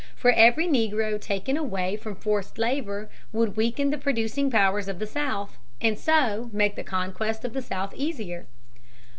For 0.15 0.31
every 0.31 0.65
negro 0.65 1.21
taken 1.21 1.57
away 1.57 1.95
from 1.95 2.15
forced 2.15 2.57
labor 2.57 3.07
would 3.31 3.55
weaken 3.55 3.91
the 3.91 3.99
producing 3.99 4.49
power 4.49 4.79
of 4.79 4.97
the 4.97 5.05
South 5.05 5.59
and 5.79 5.95
so 5.95 6.49
make 6.51 6.75
the 6.75 6.83
conquest 6.83 7.45
of 7.45 7.53
the 7.53 7.61
South 7.61 7.93
easier. 7.93 8.47